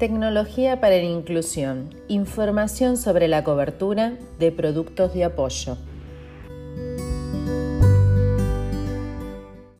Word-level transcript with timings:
Tecnología 0.00 0.80
para 0.80 0.96
la 0.96 1.02
inclusión. 1.02 1.90
Información 2.08 2.96
sobre 2.96 3.28
la 3.28 3.44
cobertura 3.44 4.14
de 4.38 4.50
productos 4.50 5.12
de 5.12 5.24
apoyo. 5.24 5.76